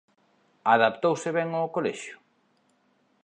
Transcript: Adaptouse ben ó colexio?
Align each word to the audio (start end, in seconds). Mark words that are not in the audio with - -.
Adaptouse 0.75 1.29
ben 1.37 1.49
ó 1.59 1.63
colexio? 1.75 2.15